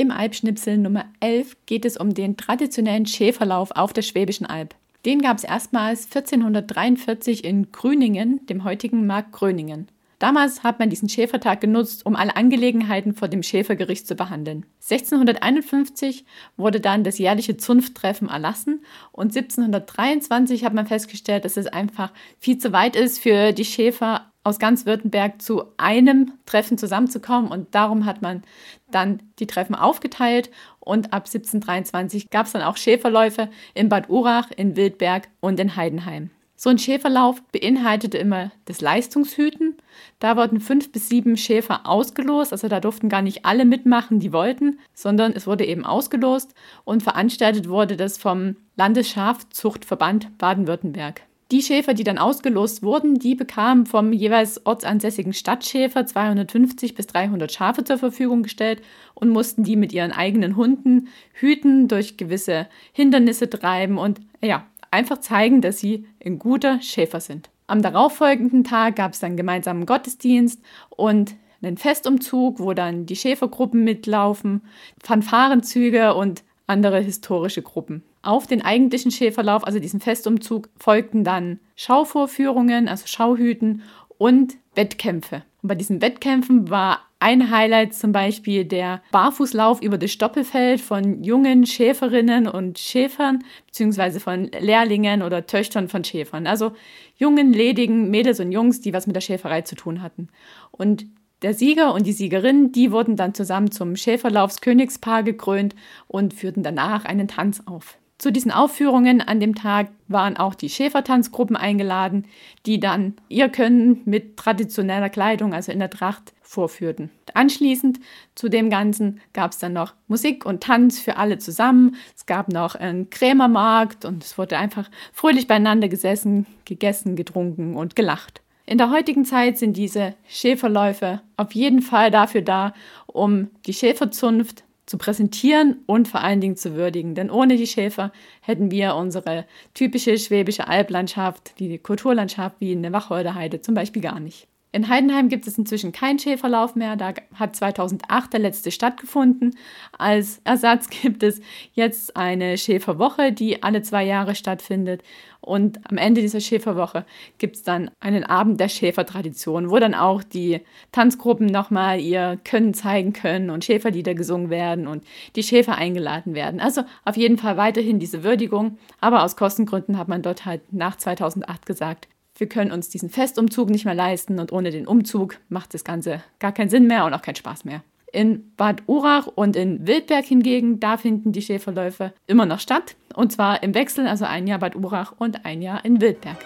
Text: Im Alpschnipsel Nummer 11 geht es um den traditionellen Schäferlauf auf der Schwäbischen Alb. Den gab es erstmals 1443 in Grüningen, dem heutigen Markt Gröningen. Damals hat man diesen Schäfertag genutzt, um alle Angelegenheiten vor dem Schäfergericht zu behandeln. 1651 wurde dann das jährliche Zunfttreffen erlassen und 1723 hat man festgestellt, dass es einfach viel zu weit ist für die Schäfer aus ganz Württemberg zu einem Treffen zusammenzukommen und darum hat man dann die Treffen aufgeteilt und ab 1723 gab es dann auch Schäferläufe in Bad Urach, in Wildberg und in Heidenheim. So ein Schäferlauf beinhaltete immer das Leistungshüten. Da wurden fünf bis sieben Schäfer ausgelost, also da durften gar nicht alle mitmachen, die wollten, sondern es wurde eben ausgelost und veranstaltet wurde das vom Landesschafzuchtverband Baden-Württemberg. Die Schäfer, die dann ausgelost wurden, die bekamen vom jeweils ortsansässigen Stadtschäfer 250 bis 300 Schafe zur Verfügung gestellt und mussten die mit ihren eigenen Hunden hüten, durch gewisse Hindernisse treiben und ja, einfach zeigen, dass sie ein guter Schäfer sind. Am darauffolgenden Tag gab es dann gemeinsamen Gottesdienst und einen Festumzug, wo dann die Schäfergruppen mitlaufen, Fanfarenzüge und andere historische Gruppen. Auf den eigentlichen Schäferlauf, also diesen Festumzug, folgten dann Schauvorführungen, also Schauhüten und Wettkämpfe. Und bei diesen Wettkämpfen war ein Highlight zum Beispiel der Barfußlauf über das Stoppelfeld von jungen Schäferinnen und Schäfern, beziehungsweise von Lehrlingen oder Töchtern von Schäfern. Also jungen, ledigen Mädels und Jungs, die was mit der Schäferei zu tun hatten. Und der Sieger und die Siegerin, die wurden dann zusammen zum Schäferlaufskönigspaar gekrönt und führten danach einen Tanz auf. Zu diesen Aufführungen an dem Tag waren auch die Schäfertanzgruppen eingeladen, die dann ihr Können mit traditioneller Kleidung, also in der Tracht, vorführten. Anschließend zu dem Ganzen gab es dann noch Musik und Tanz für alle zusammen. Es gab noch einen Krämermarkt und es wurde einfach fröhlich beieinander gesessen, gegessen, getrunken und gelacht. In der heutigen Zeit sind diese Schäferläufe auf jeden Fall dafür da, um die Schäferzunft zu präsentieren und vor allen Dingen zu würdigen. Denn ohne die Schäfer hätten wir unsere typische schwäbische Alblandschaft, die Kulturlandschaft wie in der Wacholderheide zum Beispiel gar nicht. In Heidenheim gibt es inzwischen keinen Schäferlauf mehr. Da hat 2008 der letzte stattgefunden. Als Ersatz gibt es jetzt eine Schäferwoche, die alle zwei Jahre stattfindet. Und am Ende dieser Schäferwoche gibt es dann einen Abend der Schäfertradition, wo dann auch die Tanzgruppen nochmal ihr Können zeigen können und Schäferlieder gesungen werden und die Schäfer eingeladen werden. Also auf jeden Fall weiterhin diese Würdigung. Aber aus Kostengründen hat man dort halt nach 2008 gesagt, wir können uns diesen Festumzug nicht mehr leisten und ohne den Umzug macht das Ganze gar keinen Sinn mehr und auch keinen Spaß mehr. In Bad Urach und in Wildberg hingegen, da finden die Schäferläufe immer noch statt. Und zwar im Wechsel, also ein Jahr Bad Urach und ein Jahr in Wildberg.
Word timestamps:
Im 0.00 0.12
Alpschnipsel 0.12 0.78
Nummer 0.78 1.06
11 1.18 1.56
geht 1.66 1.84
es 1.84 1.96
um 1.96 2.14
den 2.14 2.36
traditionellen 2.36 3.04
Schäferlauf 3.04 3.72
auf 3.72 3.92
der 3.92 4.02
Schwäbischen 4.02 4.46
Alb. 4.46 4.76
Den 5.04 5.20
gab 5.20 5.38
es 5.38 5.42
erstmals 5.42 6.04
1443 6.04 7.44
in 7.44 7.72
Grüningen, 7.72 8.46
dem 8.46 8.62
heutigen 8.62 9.08
Markt 9.08 9.32
Gröningen. 9.32 9.88
Damals 10.20 10.62
hat 10.62 10.78
man 10.78 10.88
diesen 10.88 11.08
Schäfertag 11.08 11.60
genutzt, 11.60 12.06
um 12.06 12.14
alle 12.14 12.36
Angelegenheiten 12.36 13.12
vor 13.12 13.26
dem 13.26 13.42
Schäfergericht 13.42 14.06
zu 14.06 14.14
behandeln. 14.14 14.66
1651 14.88 16.24
wurde 16.56 16.78
dann 16.78 17.02
das 17.02 17.18
jährliche 17.18 17.56
Zunfttreffen 17.56 18.28
erlassen 18.28 18.84
und 19.10 19.36
1723 19.36 20.64
hat 20.64 20.74
man 20.74 20.86
festgestellt, 20.86 21.44
dass 21.44 21.56
es 21.56 21.66
einfach 21.66 22.12
viel 22.38 22.58
zu 22.58 22.72
weit 22.72 22.94
ist 22.94 23.18
für 23.18 23.52
die 23.52 23.64
Schäfer 23.64 24.30
aus 24.48 24.58
ganz 24.58 24.86
Württemberg 24.86 25.40
zu 25.40 25.64
einem 25.76 26.32
Treffen 26.46 26.78
zusammenzukommen 26.78 27.50
und 27.50 27.74
darum 27.74 28.04
hat 28.04 28.22
man 28.22 28.42
dann 28.90 29.22
die 29.38 29.46
Treffen 29.46 29.74
aufgeteilt 29.74 30.50
und 30.80 31.12
ab 31.12 31.26
1723 31.26 32.30
gab 32.30 32.46
es 32.46 32.52
dann 32.52 32.62
auch 32.62 32.76
Schäferläufe 32.76 33.48
in 33.74 33.88
Bad 33.88 34.08
Urach, 34.08 34.50
in 34.56 34.74
Wildberg 34.76 35.28
und 35.40 35.60
in 35.60 35.76
Heidenheim. 35.76 36.30
So 36.60 36.70
ein 36.70 36.78
Schäferlauf 36.78 37.40
beinhaltete 37.52 38.18
immer 38.18 38.50
das 38.64 38.80
Leistungshüten. 38.80 39.76
Da 40.18 40.36
wurden 40.36 40.58
fünf 40.58 40.90
bis 40.90 41.08
sieben 41.08 41.36
Schäfer 41.36 41.86
ausgelost, 41.86 42.50
also 42.50 42.66
da 42.66 42.80
durften 42.80 43.08
gar 43.08 43.22
nicht 43.22 43.44
alle 43.44 43.64
mitmachen, 43.64 44.18
die 44.18 44.32
wollten, 44.32 44.80
sondern 44.92 45.34
es 45.34 45.46
wurde 45.46 45.64
eben 45.64 45.84
ausgelost 45.84 46.54
und 46.84 47.04
veranstaltet 47.04 47.68
wurde 47.68 47.96
das 47.96 48.18
vom 48.18 48.56
Landesschafzuchtverband 48.74 50.36
Baden-Württemberg. 50.38 51.27
Die 51.50 51.62
Schäfer, 51.62 51.94
die 51.94 52.04
dann 52.04 52.18
ausgelost 52.18 52.82
wurden, 52.82 53.18
die 53.18 53.34
bekamen 53.34 53.86
vom 53.86 54.12
jeweils 54.12 54.66
ortsansässigen 54.66 55.32
Stadtschäfer 55.32 56.04
250 56.04 56.94
bis 56.94 57.06
300 57.06 57.50
Schafe 57.50 57.84
zur 57.84 57.96
Verfügung 57.96 58.42
gestellt 58.42 58.82
und 59.14 59.30
mussten 59.30 59.64
die 59.64 59.76
mit 59.76 59.94
ihren 59.94 60.12
eigenen 60.12 60.56
Hunden 60.56 61.08
hüten, 61.32 61.88
durch 61.88 62.18
gewisse 62.18 62.68
Hindernisse 62.92 63.48
treiben 63.48 63.96
und 63.96 64.20
ja, 64.42 64.66
einfach 64.90 65.18
zeigen, 65.18 65.62
dass 65.62 65.78
sie 65.78 66.06
ein 66.22 66.38
guter 66.38 66.82
Schäfer 66.82 67.20
sind. 67.20 67.48
Am 67.66 67.80
darauffolgenden 67.80 68.64
Tag 68.64 68.96
gab 68.96 69.14
es 69.14 69.20
dann 69.20 69.38
gemeinsamen 69.38 69.86
Gottesdienst 69.86 70.60
und 70.90 71.34
einen 71.62 71.78
Festumzug, 71.78 72.60
wo 72.60 72.74
dann 72.74 73.06
die 73.06 73.16
Schäfergruppen 73.16 73.84
mitlaufen, 73.84 74.62
Fanfarenzüge 75.02 76.14
und 76.14 76.44
andere 76.66 77.00
historische 77.00 77.62
Gruppen. 77.62 78.02
Auf 78.22 78.46
den 78.46 78.62
eigentlichen 78.62 79.10
Schäferlauf, 79.10 79.66
also 79.66 79.78
diesen 79.78 80.00
Festumzug, 80.00 80.68
folgten 80.76 81.24
dann 81.24 81.60
Schauvorführungen, 81.76 82.88
also 82.88 83.06
Schauhüten 83.06 83.82
und 84.18 84.56
Wettkämpfe. 84.74 85.42
Und 85.62 85.68
bei 85.68 85.74
diesen 85.74 86.02
Wettkämpfen 86.02 86.70
war 86.70 87.00
ein 87.20 87.50
Highlight 87.50 87.94
zum 87.94 88.12
Beispiel 88.12 88.64
der 88.64 89.02
Barfußlauf 89.10 89.82
über 89.82 89.98
das 89.98 90.12
Stoppelfeld 90.12 90.80
von 90.80 91.24
jungen 91.24 91.66
Schäferinnen 91.66 92.46
und 92.46 92.78
Schäfern, 92.78 93.44
beziehungsweise 93.66 94.20
von 94.20 94.50
Lehrlingen 94.60 95.22
oder 95.22 95.46
Töchtern 95.46 95.88
von 95.88 96.04
Schäfern. 96.04 96.46
Also 96.46 96.72
jungen, 97.16 97.52
ledigen 97.52 98.10
Mädels 98.10 98.38
und 98.38 98.52
Jungs, 98.52 98.80
die 98.80 98.92
was 98.92 99.06
mit 99.06 99.16
der 99.16 99.20
Schäferei 99.20 99.62
zu 99.62 99.74
tun 99.74 100.00
hatten. 100.00 100.28
Und 100.70 101.06
der 101.42 101.54
Sieger 101.54 101.92
und 101.94 102.06
die 102.06 102.12
Siegerin, 102.12 102.72
die 102.72 102.92
wurden 102.92 103.16
dann 103.16 103.34
zusammen 103.34 103.70
zum 103.70 103.96
Schäferlaufskönigspaar 103.96 105.22
gekrönt 105.22 105.74
und 106.06 106.34
führten 106.34 106.62
danach 106.62 107.04
einen 107.04 107.28
Tanz 107.28 107.62
auf. 107.66 107.98
Zu 108.18 108.32
diesen 108.32 108.50
Aufführungen 108.50 109.20
an 109.20 109.38
dem 109.38 109.54
Tag 109.54 109.90
waren 110.08 110.36
auch 110.36 110.56
die 110.56 110.68
Schäfertanzgruppen 110.68 111.54
eingeladen, 111.54 112.24
die 112.66 112.80
dann 112.80 113.14
ihr 113.28 113.48
Können 113.48 114.02
mit 114.06 114.36
traditioneller 114.36 115.08
Kleidung, 115.08 115.54
also 115.54 115.70
in 115.70 115.78
der 115.78 115.88
Tracht, 115.88 116.32
vorführten. 116.42 117.10
Anschließend 117.34 118.00
zu 118.34 118.48
dem 118.48 118.70
Ganzen 118.70 119.20
gab 119.32 119.52
es 119.52 119.58
dann 119.58 119.72
noch 119.72 119.94
Musik 120.08 120.44
und 120.44 120.64
Tanz 120.64 120.98
für 120.98 121.16
alle 121.16 121.38
zusammen. 121.38 121.94
Es 122.16 122.26
gab 122.26 122.48
noch 122.48 122.74
einen 122.74 123.08
Krämermarkt 123.08 124.04
und 124.04 124.24
es 124.24 124.36
wurde 124.36 124.58
einfach 124.58 124.90
fröhlich 125.12 125.46
beieinander 125.46 125.88
gesessen, 125.88 126.46
gegessen, 126.64 127.14
getrunken 127.14 127.76
und 127.76 127.94
gelacht. 127.94 128.42
In 128.66 128.78
der 128.78 128.90
heutigen 128.90 129.24
Zeit 129.26 129.58
sind 129.58 129.76
diese 129.76 130.14
Schäferläufe 130.26 131.22
auf 131.36 131.52
jeden 131.52 131.82
Fall 131.82 132.10
dafür 132.10 132.42
da, 132.42 132.74
um 133.06 133.48
die 133.66 133.74
Schäferzunft 133.74 134.64
zu 134.88 134.98
präsentieren 134.98 135.82
und 135.86 136.08
vor 136.08 136.22
allen 136.22 136.40
Dingen 136.40 136.56
zu 136.56 136.74
würdigen. 136.74 137.14
Denn 137.14 137.30
ohne 137.30 137.56
die 137.56 137.66
Schäfer 137.66 138.10
hätten 138.40 138.70
wir 138.70 138.94
unsere 138.94 139.46
typische 139.74 140.18
schwäbische 140.18 140.66
Alblandschaft, 140.66 141.58
die 141.58 141.78
Kulturlandschaft 141.78 142.56
wie 142.60 142.72
in 142.72 142.82
der 142.82 142.92
Wacholderheide 142.92 143.60
zum 143.60 143.74
Beispiel 143.74 144.02
gar 144.02 144.18
nicht. 144.18 144.48
In 144.70 144.88
Heidenheim 144.88 145.30
gibt 145.30 145.46
es 145.46 145.56
inzwischen 145.56 145.92
keinen 145.92 146.18
Schäferlauf 146.18 146.74
mehr. 146.74 146.96
Da 146.96 147.14
hat 147.34 147.56
2008 147.56 148.34
der 148.34 148.40
letzte 148.40 148.70
stattgefunden. 148.70 149.56
Als 149.96 150.42
Ersatz 150.44 150.90
gibt 151.02 151.22
es 151.22 151.40
jetzt 151.72 152.16
eine 152.16 152.58
Schäferwoche, 152.58 153.32
die 153.32 153.62
alle 153.62 153.80
zwei 153.80 154.04
Jahre 154.04 154.34
stattfindet. 154.34 155.02
Und 155.40 155.80
am 155.90 155.96
Ende 155.96 156.20
dieser 156.20 156.40
Schäferwoche 156.40 157.06
gibt 157.38 157.56
es 157.56 157.62
dann 157.62 157.90
einen 158.00 158.24
Abend 158.24 158.60
der 158.60 158.68
Schäfertradition, 158.68 159.70
wo 159.70 159.78
dann 159.78 159.94
auch 159.94 160.22
die 160.22 160.60
Tanzgruppen 160.92 161.46
nochmal 161.46 162.00
ihr 162.00 162.38
Können 162.44 162.74
zeigen 162.74 163.14
können 163.14 163.48
und 163.48 163.64
Schäferlieder 163.64 164.14
gesungen 164.14 164.50
werden 164.50 164.86
und 164.86 165.02
die 165.34 165.42
Schäfer 165.42 165.76
eingeladen 165.76 166.34
werden. 166.34 166.60
Also 166.60 166.82
auf 167.06 167.16
jeden 167.16 167.38
Fall 167.38 167.56
weiterhin 167.56 167.98
diese 168.00 168.22
Würdigung. 168.22 168.76
Aber 169.00 169.24
aus 169.24 169.36
Kostengründen 169.36 169.96
hat 169.96 170.08
man 170.08 170.20
dort 170.20 170.44
halt 170.44 170.74
nach 170.74 170.96
2008 170.96 171.64
gesagt, 171.64 172.08
wir 172.38 172.48
können 172.48 172.72
uns 172.72 172.88
diesen 172.88 173.10
Festumzug 173.10 173.70
nicht 173.70 173.84
mehr 173.84 173.94
leisten 173.94 174.38
und 174.38 174.52
ohne 174.52 174.70
den 174.70 174.86
Umzug 174.86 175.36
macht 175.48 175.74
das 175.74 175.84
Ganze 175.84 176.22
gar 176.38 176.52
keinen 176.52 176.70
Sinn 176.70 176.86
mehr 176.86 177.04
und 177.04 177.14
auch 177.14 177.22
keinen 177.22 177.36
Spaß 177.36 177.64
mehr. 177.64 177.82
In 178.10 178.52
Bad 178.56 178.82
Urach 178.86 179.26
und 179.26 179.54
in 179.54 179.86
Wildberg 179.86 180.24
hingegen, 180.24 180.80
da 180.80 180.96
finden 180.96 181.32
die 181.32 181.42
Schäferläufe 181.42 182.14
immer 182.26 182.46
noch 182.46 182.60
statt. 182.60 182.96
Und 183.14 183.32
zwar 183.32 183.62
im 183.62 183.74
Wechsel, 183.74 184.06
also 184.06 184.24
ein 184.24 184.46
Jahr 184.46 184.60
Bad 184.60 184.76
Urach 184.76 185.12
und 185.18 185.44
ein 185.44 185.60
Jahr 185.60 185.84
in 185.84 186.00
Wildberg. 186.00 186.38